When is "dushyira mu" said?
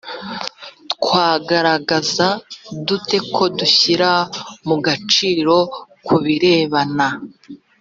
3.57-4.75